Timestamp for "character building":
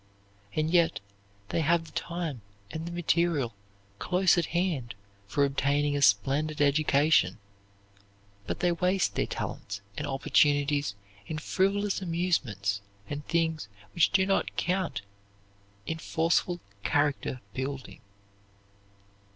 16.83-18.01